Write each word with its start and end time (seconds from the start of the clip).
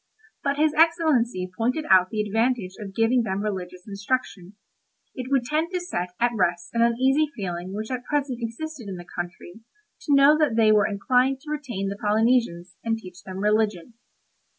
But 0.43 0.57
his 0.57 0.73
Excellency 0.73 1.47
pointed 1.55 1.85
out 1.87 2.09
the 2.09 2.23
advantage 2.23 2.73
of 2.79 2.95
giving 2.95 3.21
them 3.21 3.43
religious 3.43 3.87
instruction. 3.87 4.55
It 5.13 5.29
would 5.29 5.43
tend 5.43 5.69
to 5.73 5.79
set 5.79 6.15
at 6.19 6.31
rest 6.35 6.71
an 6.73 6.81
uneasy 6.81 7.31
feeling 7.35 7.71
which 7.71 7.91
at 7.91 8.03
present 8.05 8.39
existed 8.41 8.87
in 8.89 8.95
the 8.95 9.05
country 9.05 9.61
to 10.07 10.15
know 10.15 10.35
that 10.39 10.55
they 10.55 10.71
were 10.71 10.87
inclined 10.87 11.39
to 11.41 11.51
retain 11.51 11.87
the 11.89 11.97
Polynesians, 12.01 12.77
and 12.83 12.97
teach 12.97 13.21
them 13.21 13.37
religion." 13.37 13.93